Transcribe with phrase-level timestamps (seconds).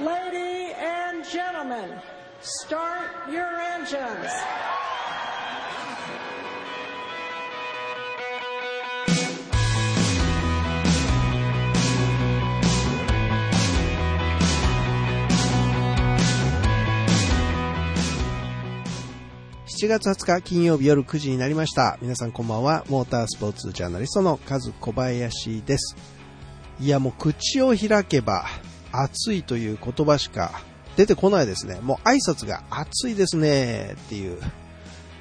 [0.00, 2.00] Lady and gentlemen,
[2.40, 3.46] start your
[3.76, 4.28] engines.
[19.68, 21.98] 7月20日金曜日夜9時になりました。
[22.02, 22.84] 皆さんこんばんは。
[22.88, 25.94] モータースポーツジャーナリストのカズ小林です。
[26.80, 28.46] いやもう口を開けば
[29.02, 30.62] 暑いという言葉しか
[30.96, 31.80] 出てこないですね。
[31.80, 34.38] もう挨拶が暑いですねっていう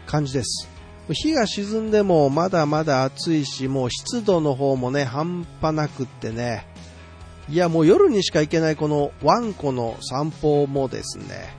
[0.06, 0.70] 感じです。
[1.10, 6.66] 日が沈んでもまだまだ暑いし、もう湿度の方もね、半端なくってね。
[7.50, 11.54] いやもう夜にしか行けないこのワンコの散歩もですね、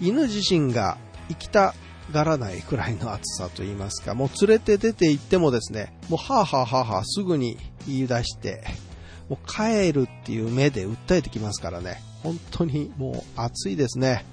[0.00, 1.74] 犬自身が行きた
[2.12, 8.64] がらないくらいの暑さと言いますか、もう連れて出て行ってもですね、もうはぁはぁはぁはぁすぐに言い出して、
[9.28, 14.24] もう帰るっていう目で訴えてきますからね、本当にもう暑いですね。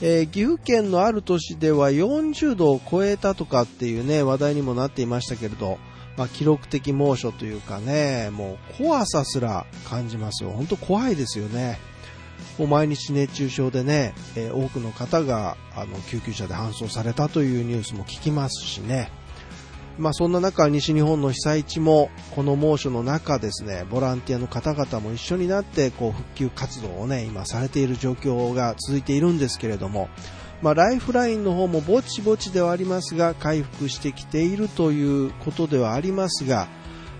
[0.00, 5.78] えー岐阜県のある都市では40度を超えたとかっていうね、話題にもなっていましたけれど、
[6.16, 10.50] まあ、記録的猛暑というかね、もう怖さすら感じますよ。
[10.50, 11.78] 本当怖いですよね。
[12.58, 19.10] もう毎日熱中症でね、えー多くの方があの救急車で搬送されたというニュースも聞きますしね。
[19.98, 30.08] まあそんな中、西日本の被災地もこの猛暑の中ですね、ボランティアの方々も一緒になってこう復旧活動をね、今されている状況が続いているんですけれども、
[30.62, 36.68] まあライフラインの方もぼちぼちではありますが、回復してきているということではありますが、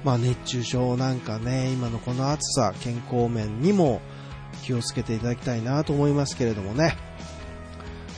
[0.04, 4.00] まあ熱中症なんかね、今のこの暑さ、健康面にも
[4.62, 6.96] 気をつけていただきたいなと思いますけれどもね。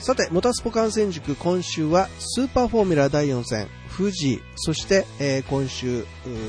[0.00, 3.68] さて、モタスポ観戦塾、今週はスーパーフォーミュラ第4戦、
[4.00, 6.06] 富士、そして、えー今週、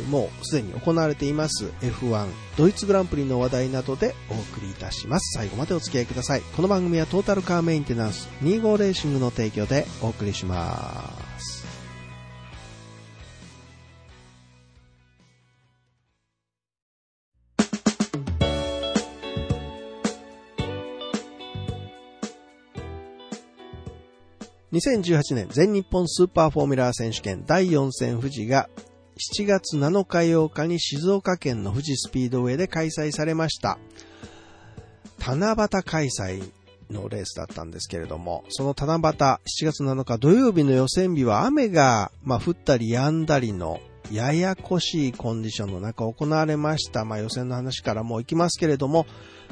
[0.09, 5.37] もうすでに行われています F1 ドイツグランプリの話題などでお送りいたします。
[5.37, 6.41] 最後までお付き合いください。
[6.55, 11.20] この番組はトータルカーメンテナンス25レーシングの提供でお送りします。
[24.73, 28.69] 2018年全日本スーパーフォーミュラー選手権第4戦富士が
[29.35, 33.77] 7月7日8日に静岡県の富士スピードウェイで開催されました。
[35.19, 36.51] 七夕開催
[36.89, 47.05] のレースだったんですけれども、その七夕7月7日土曜日の予選日は雨が、まあ、降ったり止んだりのややこしいコンディションの中行われました。
[47.05, 49.05] まあ、予選の話からもう行きますけれども、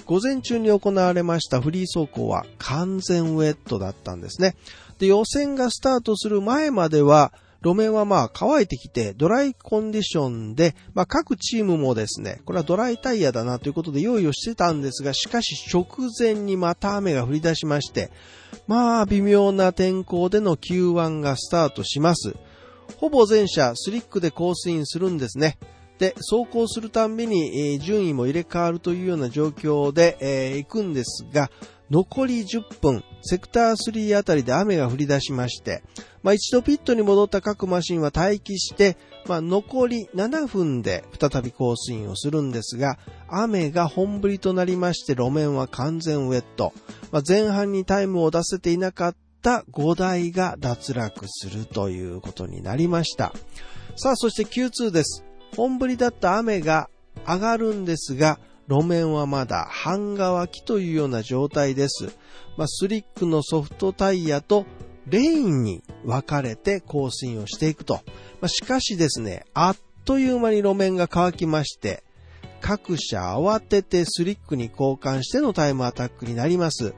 [0.05, 4.55] 午前中に行われましたフリー走行は完全ウェットだったんですね。
[4.99, 15.85] で、予選がスタートする前までは、路面はまあ乾いてきてドライコンディションで、まあ各チームもですね、これはドライタイヤだなということで用意をしてたんですが、しかし直
[16.17, 18.11] 前にまた雨が降り出しまして、
[18.67, 22.35] まあ微妙な天候での Q1 がスタートします。
[22.97, 25.57] ほぼ全車スリックでコースインするんですね。
[25.97, 31.51] で、走行するたんびに、順位も入れ替わるというような状況で、行くんですが、
[31.91, 35.83] 残り10分、セクター3あたりで雨が降り出しまして、
[36.21, 38.95] まあ一度ピットに戻った各マシンは待機して、
[39.25, 46.73] まあ残り7分で再びコースインをするんですが、雨が本降りとなりまして路面は完全ウェット。
[47.11, 53.33] まあ前半にタイムを出せていなかった5台が脱落するということになりました。
[53.95, 55.23] さあそして Q2 です。
[55.55, 56.89] 本降りだった雨が
[57.27, 58.39] 上がるんですが、
[58.69, 62.15] 路面はまだ半乾きというような状態です。
[62.55, 64.67] まあ、スリックのソフトタイヤと
[65.07, 67.95] レインに分かれて更新をしていくと。
[68.41, 72.03] まあ、しかしですね、あっという間に路面が乾きまして、
[72.61, 76.93] 各社慌ててスリックに交換してのタイムアタックになります。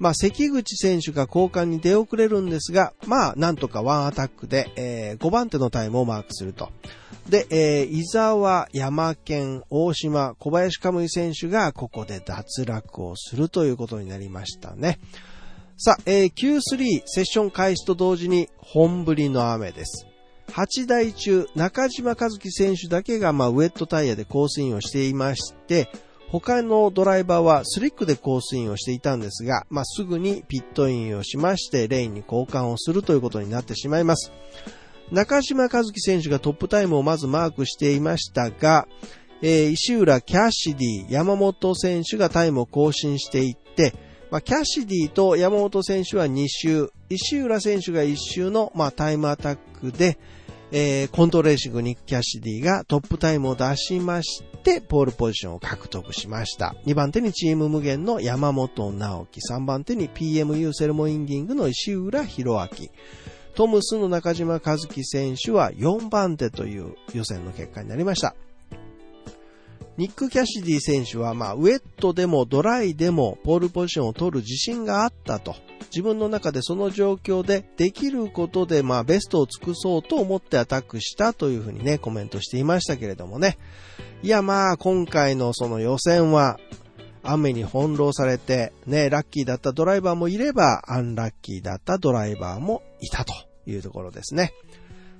[0.00, 6.70] まあ、関口選手が交換に出遅れるんですが、まあ、なんとかワンアタックで、えー5番手のタイムをマークすると。
[7.28, 14.98] で、えー伊沢、山県、大島、小林カムイ選手がここで脱落をするということになりましたね。
[15.76, 20.06] さあ、えー Q3 セッション開始と同時に本降りの雨です。
[20.50, 25.90] 8台中、中島和樹選手だけが、まあ、ウェットタイヤでコースインをしていまして、
[26.30, 34.30] 他のドライバーはスリックでコースインをしていたんですが、まあ、すぐにピットインをしまして、レーンに交換をするということになってしまいます。
[35.10, 38.86] 中島和樹選手がトップタイムをまずマークしていましたが、
[39.42, 43.94] えー石浦、キャシディ、山本選手がタイムを更新していって、
[44.30, 50.16] まあ、キャシディと山本選手は2周、石浦選手が1周の、まあ、タイムアタックで、
[50.72, 56.76] えー、コントレーシングニック・キャシディがトップタイムを出しまして、ポールポジションを獲得しました。
[56.86, 62.68] 2番手にチーム無限の山本直樹、3番手に PMU セルモインディングの石浦博明、
[63.56, 68.36] トムスの中島和樹選手は4番手という予選の結果になりました。
[69.96, 75.56] ニック・キャシディ選手は、まあ、ウェットでもドライでもポールポジションを取る自信があったと。
[75.90, 83.58] 自分の中でその状況でできることで、まあ、ベストを尽くそうと思ってアタックしたというふうにね、コメントしていましたけれどもね。
[84.22, 86.58] いや、まあ、今回のその予選は、
[87.22, 93.34] 雨に翻弄されて、ね、ラッキーだったドライバーもいれば、アンラッキーだったドライバーもいたと
[93.66, 94.52] いうところですね。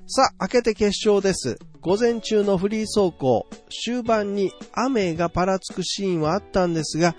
[0.07, 1.59] さあ、明けて決勝です。
[1.81, 3.47] 午前中のフリー走行、
[3.85, 7.15] 終盤に雨がパラつくシーンはあったんですが、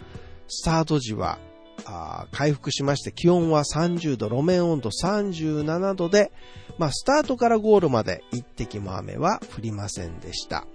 [0.48, 1.40] スタート時は
[1.86, 6.32] あ回復しまして、気温は30度、路面温度37度で、
[6.78, 10.66] まあ、スタートからゴールまで一滴も雨は降りませんでした。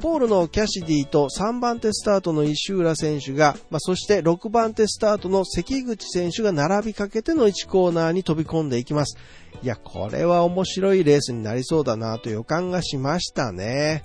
[0.00, 9.18] ポールのキャシディと3番手スタートの石浦選手が、まあ、そして6番手スタートの関口選手が並びかけての1コーナーに飛び込んでいきます。
[9.62, 14.04] いや、これは面白いレースになりそうだなと予感がしましたね。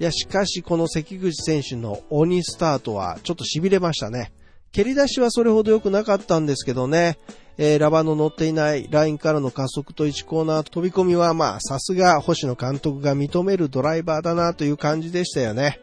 [0.00, 4.32] いや、しかしこの関口選手の鬼スタートはちょっと痺れましたね。
[4.78, 7.18] 蹴り出しはそれほど良くなかったんですけどね。
[7.56, 15.80] えー、ラバーの乗っていないラインからの加速と1コーナー飛び込みはまあさすが星野監督が認めるドライバーだなという感じでしたよね。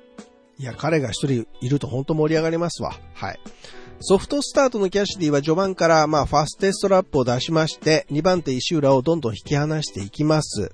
[0.58, 2.96] いや、彼が一人いると本当盛り上がりますわ。
[3.16, 3.40] はい。
[4.00, 10.74] ソフトスタートのキャシディは序盤からまあファステストラップを出しまして、2番手石浦をどんどん引き離していきます。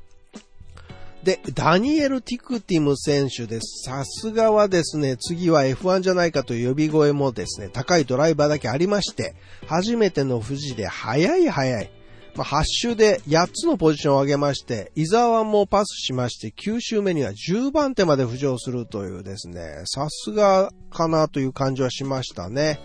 [1.23, 3.83] で、ダニエル・ティクティム選手です。
[3.85, 9.35] さすがはですね、次は F1 じゃないかという呼び声もですね、高いドライバーだけありまして、
[9.67, 11.91] 初めての富士で早い早い。
[12.35, 22.79] まあ、8周で8つのポジションを上げまして、伊沢もパスしまして、9周目には10番手まで浮上するというですね、さすがかなという感じはしましたね。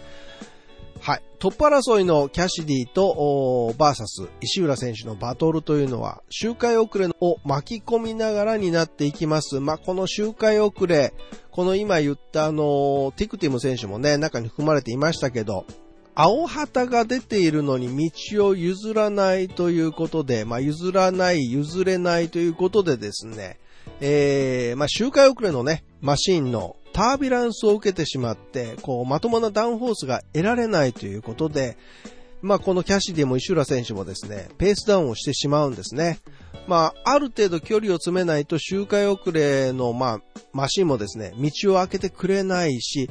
[1.01, 1.23] はい。
[1.39, 9.61] トップ争いのキャシディとバーサス石浦選手のバトルというのは周回遅れを巻き込みながらになっていきます。
[9.61, 11.13] まあ、この周回遅れ、
[11.51, 15.67] この今言ったあの、ティクティム選手もね、中に含まれていましたけど、
[16.15, 23.59] 青旗が出ているのに道を譲らないということで、まあ、譲らない、譲れないということでですね、
[24.01, 31.77] えー、まあ、周回遅れのね、マシンのタービランスを受けてしまって、こう、まともなダウンフォースが得られないということで、
[32.41, 36.21] まあ、このキャシディも石浦選手もですね、ペースダウンをしてしまうんですね。
[36.67, 40.21] まあ、ある程度距離を詰めないと周回遅れの、まあ、
[40.55, 43.11] マシンもですね、道を開けてくれないし、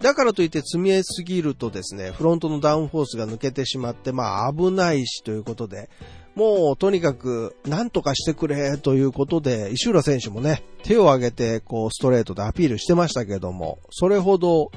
[0.00, 5.90] だからといって積みすぎるとですね、フロントのダウンフォースが抜けてしまって、まあ危ないしということで、
[6.34, 14.70] もうとにかく何とかしてくれということで、石浦選手もね、手を挙げてこうストレートでアピールしてましたけども、それほど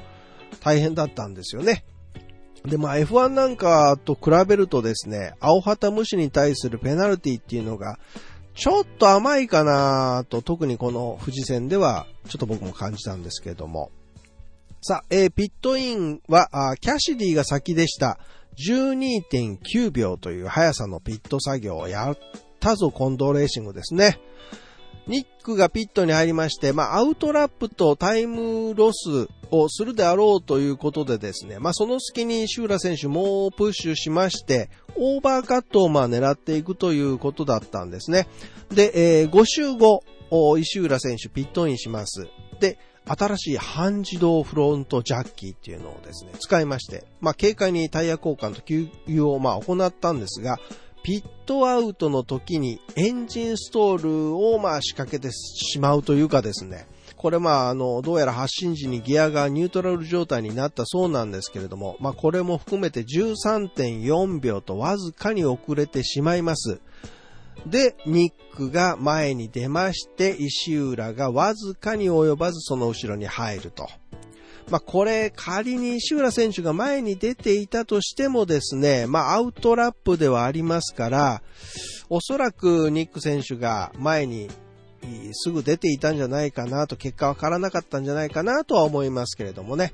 [0.60, 1.84] 大変だったんですよね。
[2.64, 7.98] で、まあ F1 なんかと比べるとですね、青旗無視に対するペナルティっていうのが、
[8.54, 13.90] ちょっと甘いかなと、特にこの富士戦では、ちょっと僕も感じたんですけれども。
[14.80, 18.18] さあ、えー、ピットインはキャシディが先でした。
[18.66, 22.18] 12.9秒という速さのピット作業をやっ
[22.60, 24.20] たぞ、近藤レーシングですね。
[25.06, 38.28] ニックがピットに入りまして、まあ、アウトラップとタイムロスをするであろうということでですね、まあ、その隙にシューラ選手もうプッシュしまして、オーバーカットをまあ狙っていくということだったんですね。
[38.70, 40.02] で、えー、5周後、
[40.58, 42.28] 石浦選手ピットインします。
[42.60, 50.58] で、新しい半自動フロントジャッキっていうのをですね、使いまして、まあ、軽快にタイヤ交換と給油をま行ったんですが、
[51.02, 56.86] ピットアウトの時にエンジンストールをま仕掛けてしまうというかですね、
[57.16, 66.80] これまああの、どうやら発進時にギアがニュートラル状態になったそうなんですけれども、まあこれも含めて13.4秒とわずかに遅れてしまいます。
[67.66, 73.88] で、ニックが前に出まして、石浦がわずかに及ばずその後ろに入ると。
[74.70, 81.42] まあ、これ仮に石浦選手が前に出ていたとしてもですね、まあ、アウトラップではありますから、
[82.10, 84.48] おそらくニック選手が前に
[85.32, 89.92] すぐ出ていたんじゃないかなと、結果は変わらなかったんじゃないかなとは思いますけれどもね。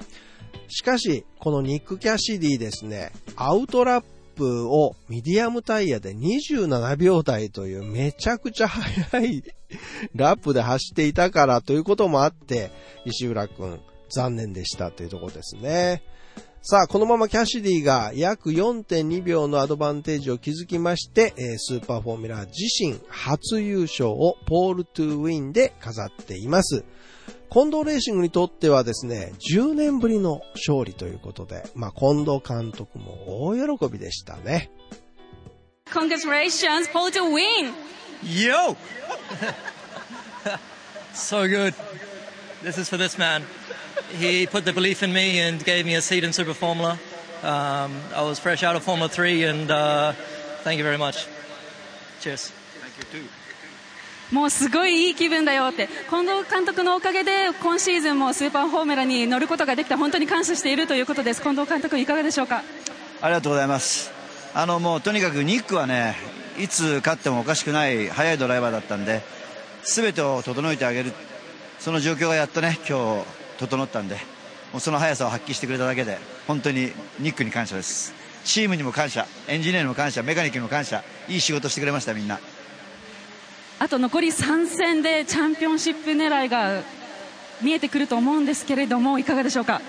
[0.68, 9.42] しかし、このニック・キャシディですね、アウトラッププをミディアムタイヤで27秒台というめちゃくちゃ速い
[10.14, 12.70] ラップで走っていたからということもあって、
[13.04, 16.02] 石浦くん残念でしたというところですね。
[16.66, 26.84] さあ、このままキャシディが約4.2秒のアドバンテージを築きまして、スーパーフォーミュラー自身初優勝をポールトゥウィンで飾っています。
[27.54, 34.72] 近藤レーシングにとってはですね、10年ぶりの勝利ということで、まあ、近藤監督も大喜びでしたね。
[35.88, 37.72] Congratulations, Paul to win!
[38.24, 38.76] Yo!
[41.14, 41.74] so good.
[42.64, 43.44] This is for this man.
[44.18, 46.98] he put the belief in me and gave me a seat in Super Formula.
[47.44, 50.12] Um, I was fresh out of Formula 3 and uh,
[50.64, 51.28] thank you very much.
[52.20, 52.50] Cheers.
[52.80, 53.28] Thank you too.
[54.32, 55.88] もうすごいいい気分だよって。
[56.10, 61.42] 近藤監督のおかげで今シーズンもスーパーフォーミュラに乗ることができた本当に感謝しているということです。
[61.42, 62.62] 近藤監督いかがでしょうか？
[63.20, 64.10] ありがとうございます。
[64.54, 66.16] あのもうとにかくニックはね
[66.58, 69.22] いつ勝ってもおかしくない速いドライバーだったんで
[69.82, 71.12] 全てを整えてあげる
[71.78, 73.26] その状況がやっとね今日
[73.58, 74.16] 整ったんで
[74.72, 78.14] もうその速さを発揮してくれただけで本当にニックに感謝です。
[78.44, 81.02] チームにも感謝エンジニアにも感謝メカニックにも感謝。
[81.28, 82.38] いい仕事してくれましたみんな。
[83.78, 86.82] あと残り3戦でチャンピオンシップ狙いが
[87.62, 89.80] 見えてくると思うんですけれどもいかがでしょうか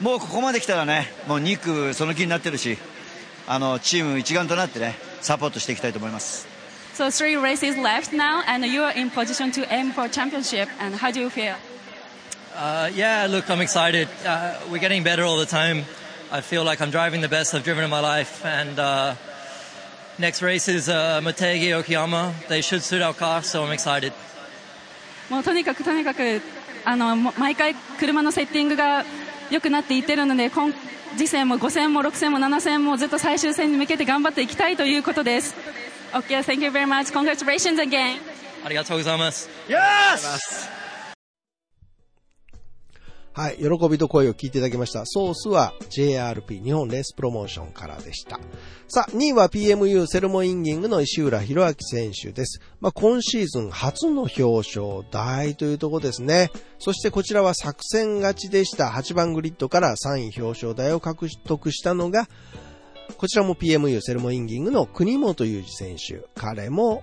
[0.00, 2.78] もうここまで来たらねもうニックその気になってるし
[3.46, 6.48] あのチーム一丸となってねサポートしていきたいと思います
[6.94, 10.94] So three races left now and you are in position to aim for championship and
[10.94, 11.56] how do you feel?
[12.54, 14.06] Uh, yeah, look, I'm excited.
[14.24, 15.86] Uh, we're getting better all the time.
[16.30, 18.46] I feel like I'm driving the best I've driven in my life.
[18.46, 19.16] And uh,
[20.18, 22.32] next race is uh, Motegi Okayama.
[22.48, 24.12] They should suit our car, so I'm excited.
[25.30, 26.42] もうとにかくとにかく
[26.84, 29.04] あの毎回車のセッティングが
[29.50, 30.72] 良くなっていってるので今
[31.16, 35.54] 次戦も5戦も6戦も7戦もずっと最終戦に向けて頑張っていきたいということです。
[36.12, 37.12] Okay, thank you very much.
[37.12, 38.18] Congratulations again.
[38.64, 39.48] ありがとうございます。
[39.68, 40.83] Yes!
[43.36, 45.04] はい、喜びと声を聞いていただきました。
[45.06, 48.38] ソースは JRP 日本レースプロモーションからでした。
[48.86, 52.60] さあ、2位は PMU セルモインギングの石浦博明選手です。
[52.80, 56.52] まあ、今シーズン初の表彰台というところですね。
[56.78, 62.28] そしてこちらは作戦勝ちでした8番グリッドから3位表彰台を獲得したのが
[63.16, 66.26] こちらも PMU セルモインギングの国本裕二選手。
[66.34, 67.02] 彼も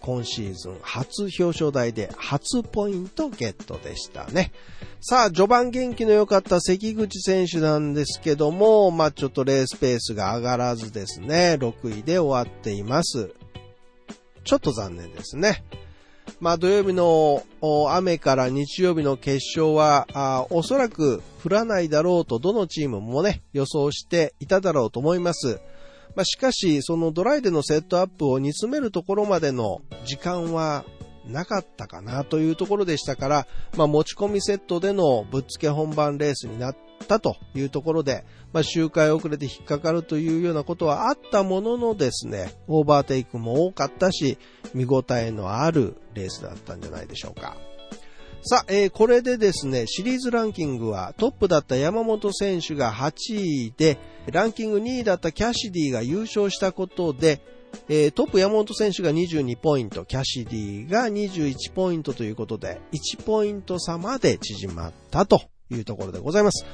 [0.00, 4.52] 今シーズン初表彰台で初ポイントゲットでしたね。
[5.00, 13.30] さあ、序盤元気の良かった関口選手なんですけども、まあちょっとレースペースが上がらずですね、6位で終わっています。
[14.42, 15.62] ちょっと残念ですね。
[16.40, 17.42] まあ土曜日の
[17.90, 25.60] 雨から日曜日の決勝はおそらく降らないだろうとどのチームもね予想していただろうと思います。
[26.16, 30.84] まあ、しかしそのドライでのセットアップを煮詰めるところまでの時間は
[31.26, 36.76] なかったかなというところでしたから、まあ、持ち込みセットでのぶっつけ本番レースになっ
[37.06, 44.38] たというところで、まあ、周回遅れて引っかかるというようなことはあったもののですね、オーバーテイクも多かったし、
[44.74, 47.56] 見応えのあるレースだったんじゃないでしょうか。
[48.42, 53.98] さあ、えー、これでですね、シリーズランキングはトップだった山本選手が8位で、
[54.32, 57.42] ランキング2位だったキャシディが優勝したことで、
[57.88, 66.64] えー、トップ山本選手が22ポイント、キャシディが21ポイントということで、1ポイント差まで縮まったというところでございます。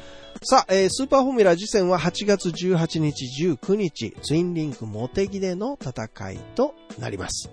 [0.42, 7.50] さあ、えー、スーパーフォーミュラ次戦は8月18日、19日、ツインリンクモテギでの戦いとなります。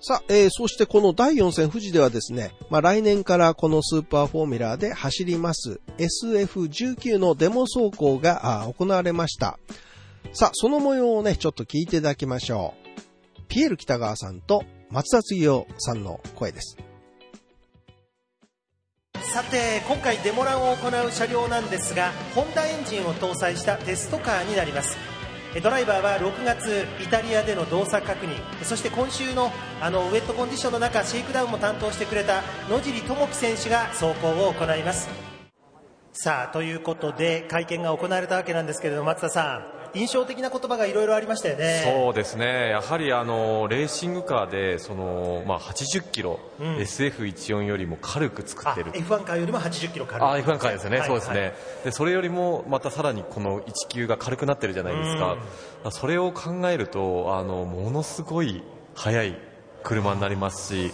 [0.00, 9.58] さあ、えー、そしてこの第4戦富士ではですね、まあ、来年からこのスーパーフォーミュラーで走ります SF19 のデモ走行が行われました。
[10.32, 12.74] さあ、その模様をね、ちょっと聞いていただきましょ
[13.38, 13.42] う。
[13.48, 16.76] ピエール北川さんと松田次夫さんの声です。
[19.36, 24.96] さて今回デモランを行う車両なんですがホンダエンジンを搭載したテストカーになります。
[25.62, 28.30] ドライバーは6月イタリアでの動作確認。
[28.64, 29.52] そして今週の
[29.82, 35.10] あのウェットコンディションの中シェイクダウンも担当してくれた野尻智樹選手が走行を行います。
[36.14, 39.75] さあということで会見が行われたわけなんですけれども松田さん。
[39.96, 41.82] 印象的な言葉がいろいろありましたよね。
[41.84, 42.70] そうですね。
[42.70, 48.92] やはりあのレーシングカーでそのまあ80キロ、うん、SF14 よりも軽く作ってる。
[48.92, 50.26] F1 カーよりも80キロ軽い。
[50.26, 50.98] あ F1 カーですよね。
[50.98, 51.52] はい、そうですね、はい、
[51.84, 55.36] でそれよりもまたさらにこの1級が軽くなってるじゃないですか。
[55.84, 58.62] うん、それを考えるとあのものすごい
[58.94, 59.38] 速い
[59.82, 60.92] 車になりますし。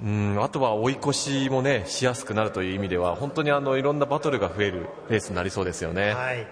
[0.00, 6.12] うんあとは追い越しもねしやすくなるという意味では本当にあのいろんなバトルが増えるレースになりそうですよね。
[6.12, 6.46] はい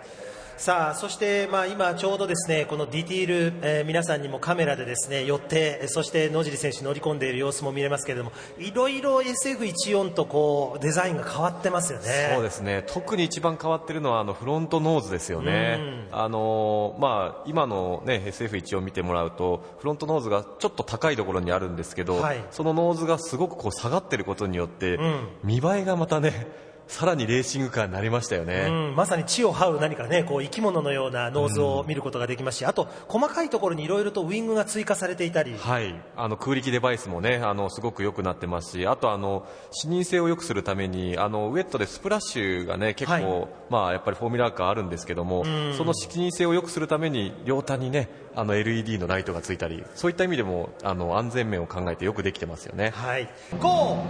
[0.57, 12.33] さあそして、まあ、今ちょうどですねこのディティール、えー皆さんにもカメラでですね寄ってそして野尻選手乗り込んでいる様子も見れますけれどもいろいろ SF14 とこうデザインが変わってますよね。
[12.35, 12.85] そうですね。
[12.87, 22.43] 特に一番変わってるのはあのフロントノーズですよね、あのまあ、今の、ね、SF1 を見てもらうとフロントノーズがちょっと高いところにあるんですけど、はい。
[22.51, 25.29] そのノーズがすごくこう下がってることによって、ん。
[25.45, 28.66] 見栄えがまたねさらにレーシングカーになりましたよね。
[28.69, 43.49] うん、まさに地を這う何かねこう生き物のようなノーズを見ることができますし、あと細かいところにいろいろとウイングが追加されていたり、はい、あの空力デバイスもねあのすごく良くなってますしあとあの視認性を良くするためにあのウェットでスプラッシュがね結構、はい。
[43.69, 45.45] まあ、やっぱりフォーミュラーカーあるんですけども
[45.76, 52.90] その視認性を良くするために両端にねあの LED のライトがついたりそういった意味でもあの安全面を考えてよくできてますよね。
[52.90, 53.28] はい、
[53.59, 54.02] 5、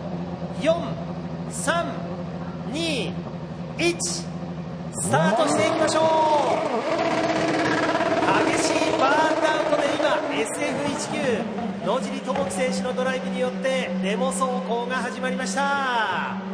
[0.60, 0.74] 4、
[1.50, 2.15] 3、
[2.72, 3.12] 2、
[3.76, 6.04] 1スタートしていきましょう。
[8.50, 16.45] 激しいバーンアウトで今 SF19 野尻智樹選手のドライブによってデモ走行が始まりました。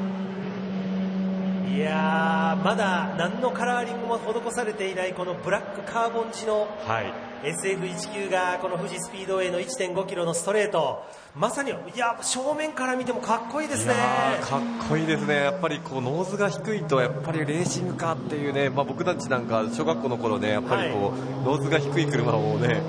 [1.73, 7.12] いやーまだ何のカラーリングも施されていないこのブラックカーボン地のはい。
[7.49, 11.02] SF19 がこの富士スピードウェイの1.5キロのストレート。
[11.35, 13.95] まさにいや正面から見てもかっこいいですね。
[14.43, 22.83] かっこいいですね、やっぱりこうノーズが低いと、やっぱりレーシングカーっていうね、まあ、僕たちなんか小学校の頃ね、やっぱりこう、ノーズが低い車をね、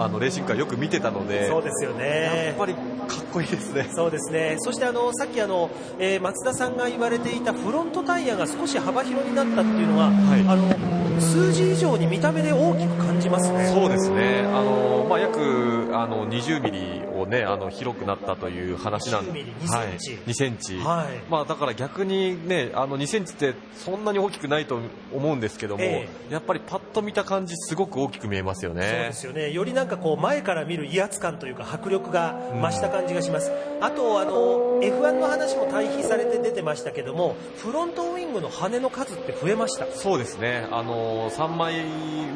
[0.00, 3.90] まあ、あのレーシングカーよく見てたので、そうですよね、やっぱりかっこいいですね。
[3.94, 4.56] そうですね。
[4.58, 10.40] そしてあのさっきあの、えー松田さんが言われていたフロントタイヤが少し幅広になったっていうのは、はい。
[10.48, 13.66] あの数字以上に見た目で大きく感じますね。
[13.66, 20.78] そうですね、あのまあ、約あの20ミリを、ね、あの広くなったという話なん20ミリ2はいセンチ2センチ。
[20.78, 21.30] はい。
[21.30, 24.80] まあ、だから逆に、ね、あの2センチってそんなに大きくないと
[25.12, 29.12] 思うんですけども、えやっぱりパッと見た感じ、すごく大きく見えますよそうねで。
[29.12, 29.52] すよね。
[29.52, 33.50] よりなんかこう前から見る威圧感というか迫力が増した感じがします、
[33.80, 39.86] あとあの F1 の話も対比されて出てましたけどもフロントウイングの羽の数って増えました。
[39.86, 41.82] そうですね、あの3枚ウ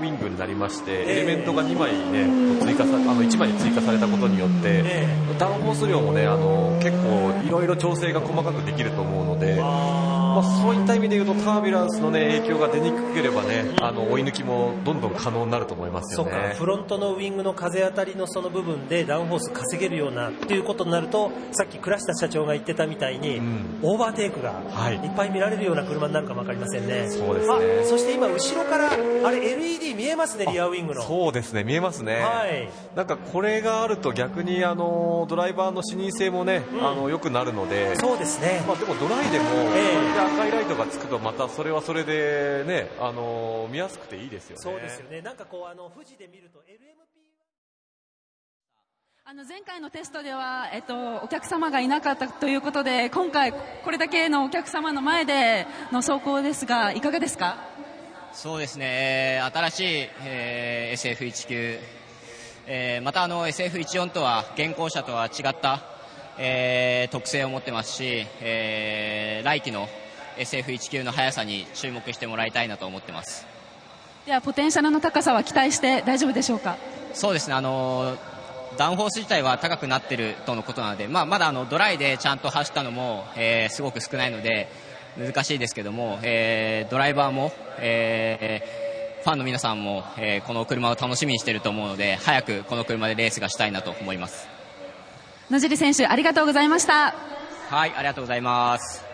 [0.01, 1.13] ィングになりまして、ええ。
[1.13, 4.74] エレメントが2枚、ね、追加さあの1枚追加されたことによって、
[5.39, 9.61] ダウンフォース量も、結構いろいろ調整が細かくできると思うので。
[10.35, 16.55] まあ、そういった意味で言うとタービュランスの、ね、影響が出にくければね、あの追い抜きもどんどん可能になると思いますそうかよね。
[16.55, 23.79] フロントのウイングの風当たりのその部分でダウンフォース稼げるようなっていうことになるとさっき倉下社長が言ってたみたいに、ん。
[23.83, 24.97] オーバーテイクがはい。
[24.97, 27.09] いっぱい見られるような車になるかもわかりませんね。
[27.11, 27.55] そうですね。
[27.83, 31.03] あそして今後ろからあれ LED 見えますねリアウイングの。
[31.03, 32.21] そうですね、見えますね。
[32.21, 32.69] はい。
[32.97, 38.63] なんかこれがあると逆にあのドライバーの視認性もね、あの良くなるので、そうですね。
[38.67, 39.45] まあ、でもドライでも、
[39.75, 39.95] ええ。
[39.97, 44.63] これで赤いライトがつくとまたそれはそれでね、あの見やすくていいですよね。
[44.63, 45.21] そうですよね。
[45.23, 46.95] なんかこうあの富士で見ると LMP
[49.27, 57.57] あの前回のテストでは、えっと、お客様がいなかったということで今回これだけのお客様の前での走行ですがいかがですか？
[58.35, 58.85] そうですね、
[59.37, 61.79] えー新しい、えー SF19、
[62.67, 65.81] えーまたあの SF14 とは現行車とは違った、
[66.39, 69.89] えー特性を持ってますし、えー来季の
[70.39, 73.47] SF19 の速さに注目してもらいたいなと思ってます。
[74.27, 76.77] ではポテンシャルの高さは期待して大丈夫でしょうか？
[77.13, 78.17] そうですね、あの
[78.77, 84.69] ダウンフォース自体は高くなってるとのことなので、まあ、まだあのドライでちゃんと走ったのも、えーすごく少ないので
[85.17, 88.85] 難しいですけども、えードライバーも、えー
[89.25, 94.49] ファンの皆さんも、えーこの車を楽しみにしていると思うので早くこの車でレースがしたいなと思います。
[95.51, 97.15] 野尻選手ありがとうございました。
[97.71, 99.05] はいありがとうございます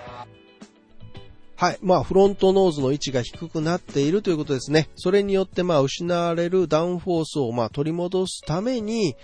[1.61, 1.79] はい。
[1.83, 4.89] まあ、フロントノーズの位置が低くなっているということですね。
[4.97, 9.15] それによって、まあ、失われるダウンフォースを、まあ、取り戻すために、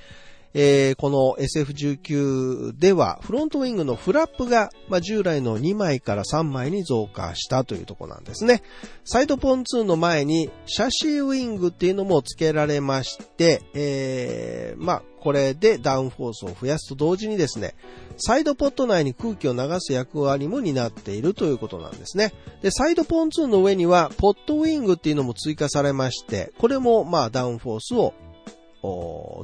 [0.59, 8.63] えーこの SF19 では、フロントウィングのフラップが、まあ、従来の2枚から3枚に増加したというところなんですね。
[9.05, 17.75] サイドポンツーの前に、シャシーウィングっていうのも付けられまして、えーまあ、これでダウンフォースを増やすと同時にですね、
[18.17, 22.33] サイドポット内に空気を流す役割も担っているということなんですね。
[22.63, 28.15] で、サイドポンツーの上には、ポットウィングっていうのも追加されまして、これも、まあ、ダウンフォースを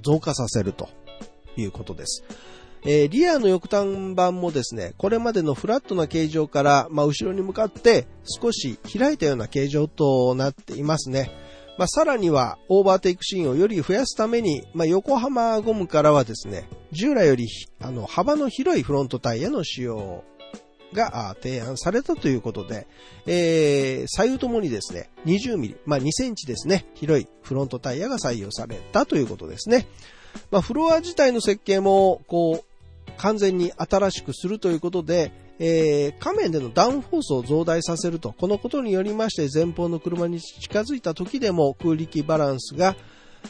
[0.02, 0.88] 増加させると
[1.56, 2.24] いうことです。
[2.84, 11.30] えーリアの翼端板もですね、これまでのフラットな形状から、まあ、後ろに向かって少し開いたような形状となっていますね。
[11.78, 17.46] まあ、さらにはオーバーテイクシーンをより増やすために、まあ、横浜ゴムからはですね、従来より
[17.80, 20.24] あの幅の広いフロントタイヤの使用
[20.92, 22.86] が提案されたということで、
[23.26, 29.86] えー、左右ともにですね、20ミリ、まあ2センチですね、広いフロントタイヤが採用されたということですね。
[30.50, 42.96] まあフロア自体の設計も、こう、完全に新しくするということで、えー、仮面でのダウンフォースを増大させると、このことによりまして前方の車に近づいた時でも空力バランスが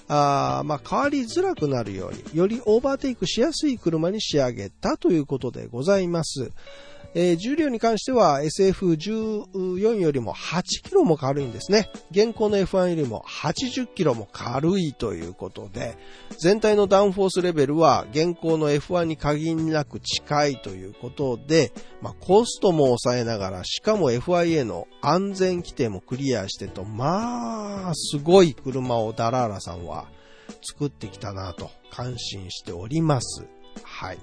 [0.08, 6.50] あまあ、変わりづらくなるように、よりオーバーテイクしやすい車に仕上げたということでございます。
[7.14, 11.90] えー、重量に関しては SF14 よりも8キロも軽いんですね。
[12.10, 15.96] 現行の F1 よりも80キロも軽いということで、
[16.38, 30.06] 全体のダウンフォースレベルは現行の F1 に限りなく近いということで、まあ、コストも抑えながら、しかも FIA の安全規定もクリアしてと、まあ、すごい車をダラーラさんは
[30.62, 33.44] 作ってきたなと感心しております。
[33.82, 34.18] はい。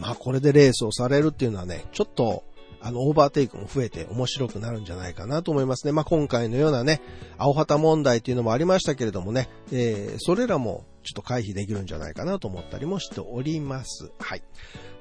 [0.00, 2.44] まあこれでレースをされるっていうのはね、ちょっと
[2.82, 5.92] あの、オーバーテイクも増えて面白くなるんじゃないかなと思いますね。
[5.92, 7.02] まあ、今回のようなね、
[7.36, 14.10] 青旗問題っていうのもありましたけれどもね、えー、それらもちょっと回避できるんじゃないかなと思ったりもしております。
[14.18, 14.42] はい。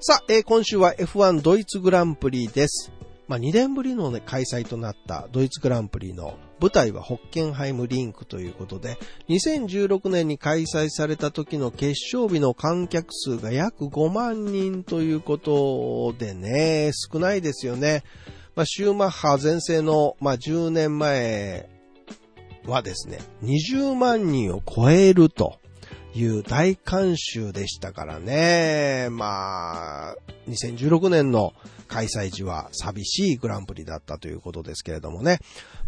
[0.02, 2.92] さあ、えー、今週は F1 ドイツグランプリです。
[3.30, 8.98] まあ、2年ぶりの、ね、開催となったドイツグランプリの舞台はホッケンハイムリンクということで、
[9.30, 18.04] 2016年に開催された時の決勝日の観客数が約5万人ということでね、少ないですよね。
[18.56, 21.70] まあ、シューマッハ全盛の、まあ、10年前
[22.66, 25.60] はですね、20万人を超えると
[26.16, 29.10] いう大観衆でしたからね。
[29.12, 30.16] まあ、
[30.48, 31.54] 2016年の
[31.90, 35.40] 開催時は寂しいグランプリだったということですけれどもね。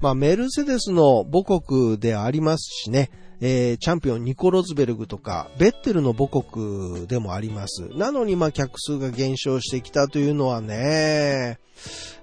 [0.02, 7.88] まあ、メルセデスの母国でありますしね、えー、チャンピオンニコ・ロズベルグとか、ベッテルの母国でもあります。
[7.96, 11.60] なのに、まあ、客数が減少してきたというのはね、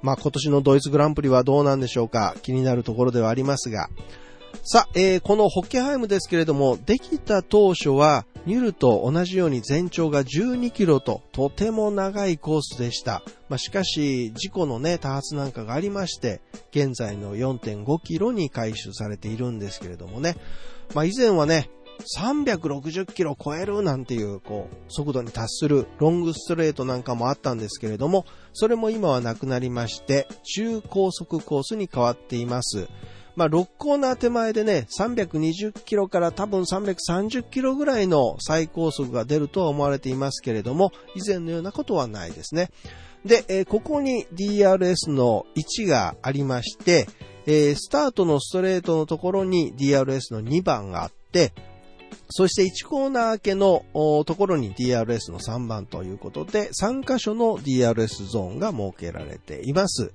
[0.03, 2.37] まあ、今年のドイツグランプリはどうなんでしょうか。
[2.43, 3.89] 気になるところではありますが。
[4.71, 13.23] さあ、えー、このホッケハイムですけれども、できた当初は、ニュルと同じように全長が12キロととても長いコースでした。
[13.49, 20.37] まあ、しかし、事故のね、多発なんかがありまして、現在の4.5キロに回収されているんですけれどもね。
[20.93, 21.71] まあ、以前はね、
[22.19, 32.87] 360キロ超えるなんていう、こう、速度に達するロングストレートなんかもあったんですけれども、それも今はなくなりまして、中高速コースに変わっています。
[33.39, 42.71] まあ、6コーナー手前でね、320キロから多分330キロぐらいの最高速が出るとは思われていますけれども、以前のようなことはないですね。
[43.25, 47.07] で、えー、ここに DRS の1がありまして、
[47.47, 51.53] えー、スタートのストレートのところに DRS の2番があって、
[52.31, 53.85] そして1コーナー明けの
[54.25, 60.11] ところに DRS の3番ということで、3箇所の DRS ゾーンが設けられています。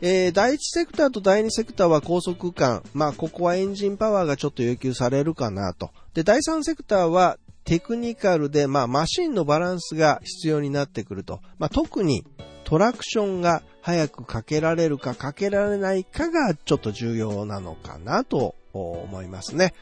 [0.00, 2.82] えー、第1セクターと第2セクターは高速間。
[2.94, 5.90] まあ、ここはエンジンパワーがちょっと要求されるかなと。
[6.14, 11.40] で、第3セクターはテクニカルで、まあ、マシンのバランスが必要になってくると。
[11.58, 12.24] まあ、特に
[12.64, 19.74] トラクションが早くかけられるかかけられないかがちょっと重要なのかなと思いますね。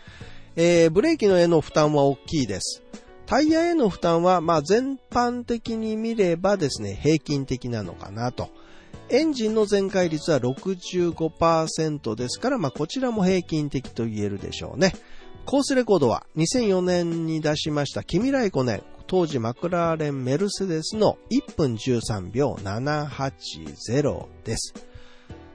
[0.56, 2.82] えー、ブレーキのへの負担は大きいです。
[3.26, 8.50] タイヤへの負担は、まあ、全般的に見ればですね、平均的なのかなと。
[9.08, 14.94] エンジンの全開率は65%ですから、まあ、こちらも平均的と言えるでしょうね。
[15.44, 24.74] コースレコードは2004年に出しましたキミライコネ、当時マクラーレンメルセデスの1分13秒780です。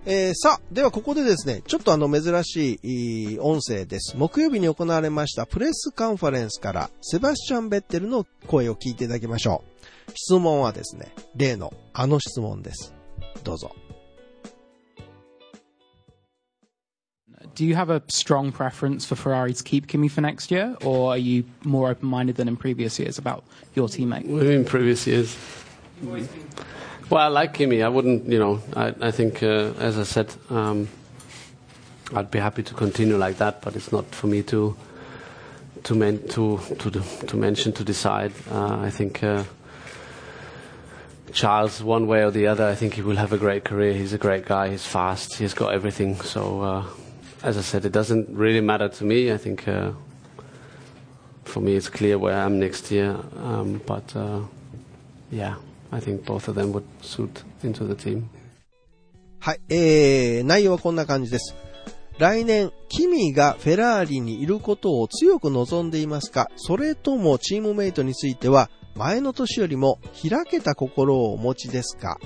[0.05, 4.15] えー、さあ、ではここでですね、ちょっとあの珍しい音声です。
[4.17, 9.63] 木曜日に行われましたプレスカンファレンスからセバスチャン・ベッテルの声を聞いていただきましょ
[10.09, 10.11] う。
[10.15, 12.95] 質問はですね、例のあの質問です。
[13.42, 13.74] どうぞ。
[17.54, 21.16] Do you have a strong preference for Ferrari to keep Kimi for next year, or are
[21.16, 24.26] you more open minded than in previous years about your teammate?
[24.26, 25.34] In previous years.
[27.08, 27.82] Well, I like Kimi.
[27.82, 30.88] I wouldn't, you know, I, I think, uh, as I said, um,
[32.12, 34.76] I'd be happy to continue like that, but it's not for me to
[35.84, 38.32] to men, to, to to mention to decide.
[38.50, 39.22] Uh, I think.
[39.22, 39.44] Uh,
[41.32, 43.92] Charles, one way or the other, I think he will have a great career.
[43.92, 44.70] He's a great guy.
[44.70, 45.34] He's fast.
[45.34, 46.20] He's got everything.
[46.20, 46.84] So, uh,
[47.42, 49.32] as I said, it doesn't really matter to me.
[49.32, 49.92] I think uh,
[51.44, 53.16] for me, it's clear where I am next year.
[53.36, 54.40] Um, but uh,
[55.30, 55.56] yeah,
[55.92, 58.28] I think both of them would suit into the team.
[59.38, 61.54] はい、えー、内容はこんな感じです。
[62.18, 72.19] 来年、キミがフェラーリにいることを強く望んでいますかそれともチームメイトについては、 前の年よりも開けた心をお持ちですか？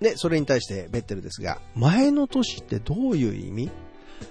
[0.00, 3.70] で、それに対してベッテルですが、前の年ってどういう意味？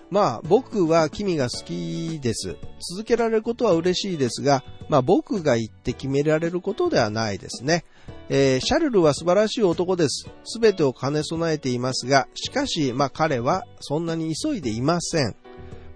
[0.10, 2.56] まあ僕は君が好きです。
[2.96, 7.86] 続けられることは嬉しいですが、まあ僕が言って決められることではないですね。
[8.30, 10.28] えー、シャルルは素晴らしい男です。
[10.44, 15.36] すべてを兼ね備えていますが、しかし、まあ彼はそんなに急いでいません。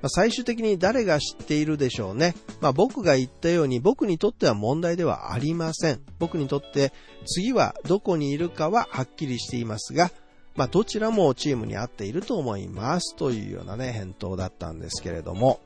[0.02, 2.36] まあ、最終的に誰が知っているでしょうね。
[2.60, 6.02] まあ、僕が言ったように僕にとっては問題ではありません。
[6.20, 6.92] 僕にとって
[7.26, 10.12] 次はどこにいるかははっきりしていますが、
[10.56, 15.62] まあ、どちらもチームに合っていると思いますというようなね、返答だったんですけれども、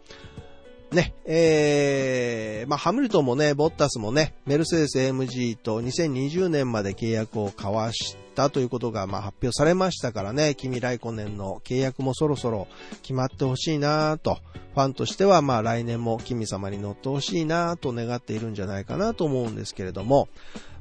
[0.92, 12.68] ね、えー、まあ、ハミルトンもね、ボッタスもね、メルセデス AMG と2020年まで契約を交わしたということが、まあ、発表されましたからね、君ライコネンの契約もそろそろ
[13.02, 14.38] 決まってほしいなと、
[14.76, 20.28] ファンとしては、まあ、来年も君様に乗ってほしいなと願っているんじゃないかなと思うんですけれども、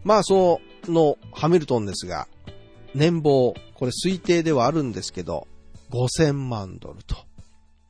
[0.02, 2.26] まあ、その、ハミルトンですが、
[2.94, 5.48] 年俸、これ推定ではあるんですけど、
[5.90, 7.16] 5000万ドルと。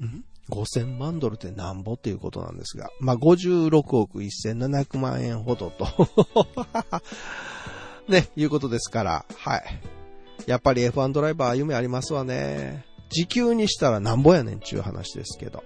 [0.05, 5.87] ん？5000万ドルってなんぼっていうことなんですが、まあ、56億1700万円ほどと。
[8.09, 9.63] ね、いうことですから、はい。
[10.47, 12.85] やっぱり F1 ドライバー夢ありますわね。
[13.09, 15.63] 時給にしたらなんぼやねんちゅう話ですけど。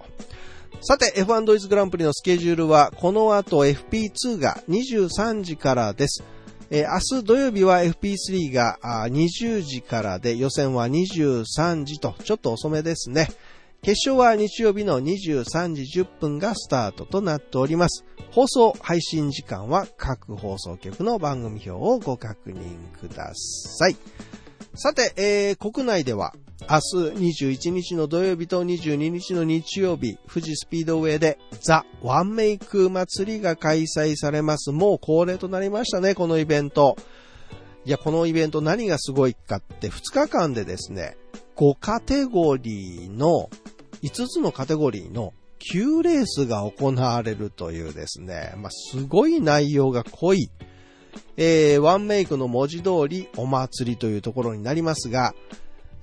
[0.81, 6.23] さて、F1 ドイツグランプリのスケジュールは、この後 FP2 が23時からです。
[6.71, 13.27] えー明日土曜日は FP3 があ20時からで、予選は23時と、ちょっと遅めですね。
[13.81, 18.03] 決勝は日曜日の23時10分がスタートとなっております。
[18.31, 22.57] 放送、配信時間は各放送局の番組表をご確認
[22.99, 23.95] ください。
[24.75, 26.33] さて、えー国内では
[26.69, 34.71] 明日21日の土曜日と22日の日曜日、富士スピードウェイでザ・ワンメイク祭りが開催されます。
[34.71, 36.97] もう恒例となりましたね、このイベント。
[37.85, 41.17] いや、このイベント何がすごいかって2日間でですね、
[41.55, 43.49] 5カテゴリーの、
[44.03, 45.33] 5つのカテゴリーの
[45.73, 50.49] 9レースが行われるというですね、まあ、すごい内容が濃い、
[51.37, 55.33] えーワンメイクの文字通りお祭りというところになりますが、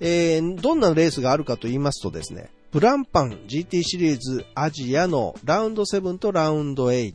[0.01, 7.15] えーどんなレースがあるかと言いますとですね、ブランパン GT シリーズアジアのラウンド7とラウンド8、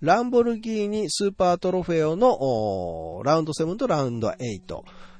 [0.00, 4.36] ランボルギーニスーパートロフェオのラウンド7とラウンド8、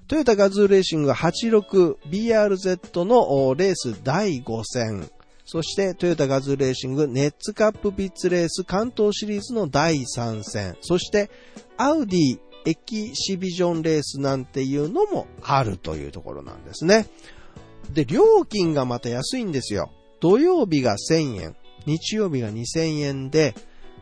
[0.06, 5.08] トヨタガズーレーシング 86BRZ のレース第5戦、
[5.46, 11.30] そしてトヨタガズーレーシングネッツカップピッツレース関東シリーズの第3戦、そして
[11.78, 17.06] アウディエキシビジョンレースなんていうのもあるというところなんですね。
[17.90, 19.90] で、料金がまた安いんですよ。
[20.20, 23.54] 土曜日が1000円、日曜日が2000円で、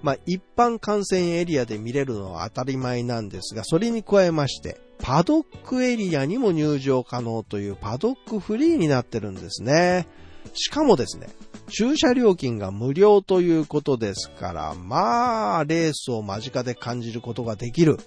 [0.03, 10.07] まあ一般観戦エリアで見れるのは当たり前なんですが、それに加えまして、パドックエリアにも入場可能というパドックフリーになってるんですね。
[10.55, 11.27] しかもですね、
[11.69, 17.99] 駐車料金が無料ということですから、まあ、レースを間近で感じることができる。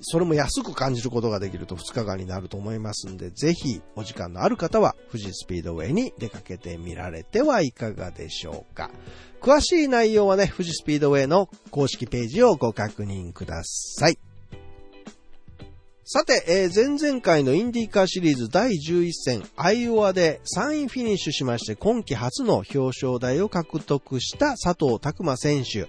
[0.00, 8.90] それも安く感じることができると2日間になると思いますんで、ぜひお時間のある方は富士スピードウェイに出かけてみられてはいかがでしょうか。
[9.40, 14.18] 詳しい内容はね、富士スピードウェイの公式ページをご確認ください。
[16.06, 25.88] さて、えー前々回のインディーカーシリーズ第11戦、アイオワで3位フィニッシュしまして、今季初の表彰台を獲得した佐藤拓馬選手。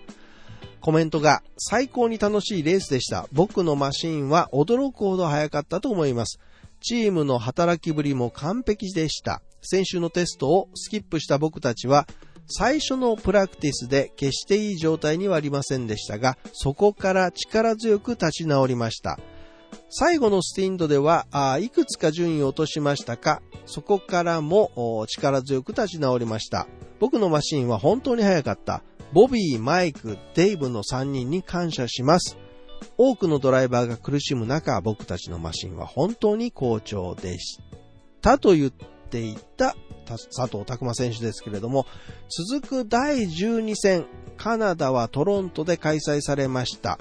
[0.80, 3.28] コメントが、最高に楽しいレースでした。
[3.34, 6.40] 僕のマシンは驚くほど速かったと思います。
[6.80, 9.42] チームの働きぶりも完璧でした。
[9.62, 12.08] 先週のテストをスキップした僕たちは、
[12.48, 19.20] 最初のプラクティスで決していい状態にはありませんでしたが、そこから力強く立ち直りました。
[19.90, 26.68] 最後のスティンドでは、あいくつか順位を落としましたか、そこからも力強く立ち直りました。
[27.00, 28.84] 僕のマシンは本当に速かった。
[29.14, 32.38] ボビー、マイク、デイブの3人に感謝します。
[32.98, 37.60] 多くのドライバーが苦しむ中、僕たちのマシンは本当に好調でし
[38.22, 38.38] た。
[38.38, 41.86] と言っていた佐藤拓馬選手ですけれども、
[42.50, 44.06] 続く第12戦、
[44.38, 47.00] カナダはトロントで開催されました。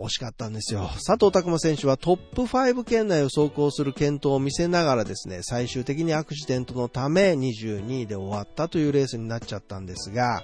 [0.00, 0.88] 惜しかったんですよ。
[0.94, 10.42] 佐藤拓馬選手はトップ5圏内を走行する健闘を見せながらですね、最終的にアクシデントのため22位で終わったというレースになっちゃったんですが、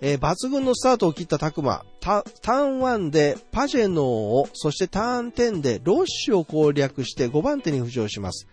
[0.00, 8.46] えー抜群のスタートを切った拓馬、タターン1でパジェノーを、そしてターン10でロッシュを攻略して5番手に浮上します。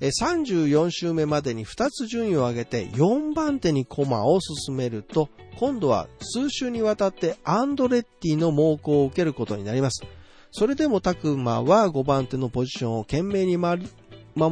[0.00, 5.28] 34周目までに2つ順位を上げて4番手に駒を進めると、
[5.58, 10.02] 今度は数週にわたってアンドレッティの猛攻を受けることになります。
[10.50, 13.88] それでもタクマは5番手のポジションを懸命に守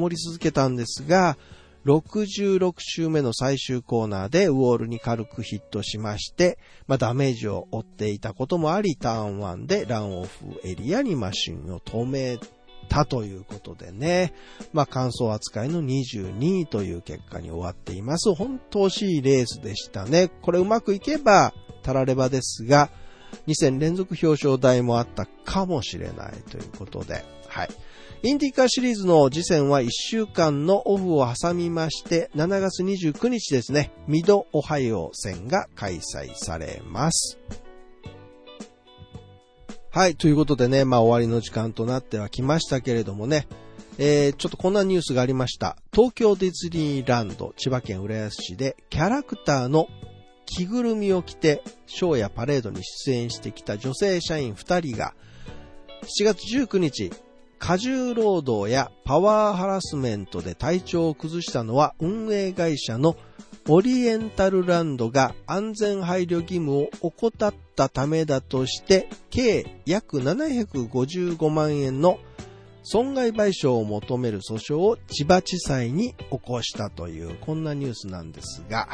[0.08, 1.36] り続けたんですが、
[1.86, 12.38] 66周目の最終コーナーでウォールに軽くヒットしまして、まあ、ダメージを負っていたこともあり、ターン1でランオフエリアにマシンを止め
[12.90, 14.34] たということでね、
[14.74, 18.34] まあ、乾燥扱いの22位という結果に終わっています。
[18.34, 20.28] 本当惜しいレースでしたね。
[20.42, 22.90] これうまくいけば、たらればですが、
[23.46, 27.68] 2戦連続表彰台もあったかもしれないということで、はい。
[28.22, 37.38] インディカーシリーズの次戦は1週間のオフを挟みまして、7月29日ですね、ミドオハイオ戦が開催されます。
[39.92, 43.48] はい、ということでね、まあ終わりの時間となってはきましたけれどもね、
[43.98, 45.76] えー、ちょっとこんなニュースがありました。
[45.92, 49.88] 東京ディズニーランド、千葉県浦安市で、キャラクターの
[50.46, 55.14] 着ぐるみを着て、ショーやパレードに出演してきた女性社員2人が、
[56.02, 57.10] 7月19日、
[57.58, 63.16] 過重労働やパワーハラスメントで体調を崩したのは運営会社の
[63.72, 72.18] オリエンタルランドが安全配慮義務を怠ったためだとして、計約755万円の
[72.82, 78.88] 損害賠償を求める訴訟を千葉地裁に起こしたというこんなニュースなんですが、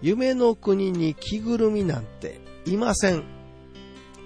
[0.00, 3.24] 夢の国に着ぐるみなんていません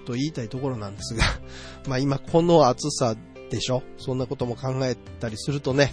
[0.05, 1.23] と言いたいところなんですが、
[1.89, 3.15] まあ今この暑さ
[3.49, 3.81] でしょ？
[3.97, 5.91] そんなことも考えたりするとね、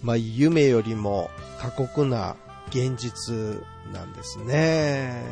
[0.00, 1.28] まあ夢よりも
[1.58, 2.36] 過酷な
[2.68, 5.24] 現実なんですね。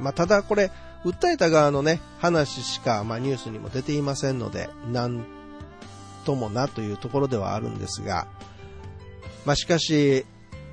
[0.00, 0.70] まあ、ただこれ、
[1.04, 5.24] 訴えた側のね、話しか、まあ、ニュースにも出ていませんので、なん
[6.24, 8.26] ともなというところではあるんですが、
[9.46, 10.26] まあ、しかし、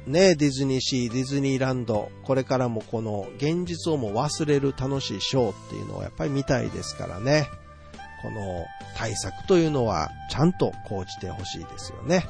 [0.05, 7.47] ね、ディズニーシー、ディズニーランド、これからもこの現実をも忘れる楽しいショーっていうのをやっぱり見たいですからね。
[8.21, 8.65] この
[8.95, 12.25] 対策というのはちゃんと講じてほしいですよね。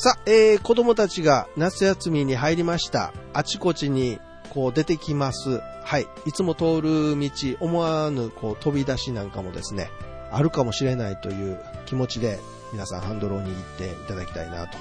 [0.00, 3.12] さあ、えー、子供たちが夏休みに入りました。
[3.32, 5.60] あちこちにこう出てきます。
[5.82, 6.06] はい。
[6.24, 9.90] いつも通る道、思わぬこう飛び出しなんかもですね、
[10.30, 12.38] あるかもしれないという気持ちで
[12.72, 14.78] 皆さんハンドルを握っていただきたいなと。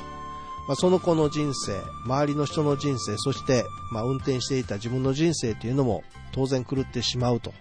[0.68, 7.54] まあ、その子の人生、周りの人の人生、そしてまあ運転していた自分の人生というのも当然狂ってしまうと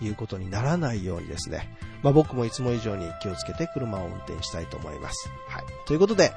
[0.00, 5.28] いうことにならないようにですね、まあ、僕もいつも以上に気をつけて車を運転したいと思います。
[5.48, 5.64] はい。
[5.88, 6.32] ということで、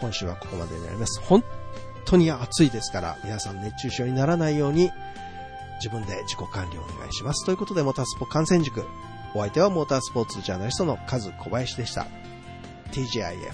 [0.00, 1.20] 今週はここまでになります。
[1.20, 1.44] 本
[2.04, 4.90] 当に暑いですから、皆さん熱中症にならないように、
[5.76, 7.44] 自分で自己管理をお願いします。
[7.44, 8.84] ということで、モータースポ観戦塾。
[9.34, 12.06] お相手はモータースポーツジャーナリストのカズ小林でした。
[12.92, 13.52] TGIF。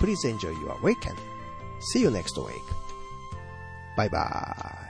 [0.00, 1.16] Please enjoy your weekend.
[1.94, 2.60] See you next week.
[3.96, 4.85] Bye bye.